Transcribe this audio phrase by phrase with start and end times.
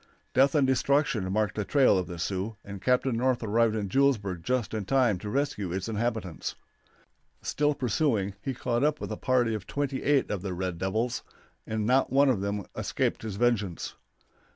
[0.33, 4.41] Death and destruction marked the trail of the Sioux, and Captain North arrived at Julesburg
[4.41, 6.55] just in time to rescue its inhabitants.
[7.43, 11.21] Still pursuing, he caught up with a party of twenty eight of the red devils,
[11.67, 13.93] and not one of them escaped his vengeance.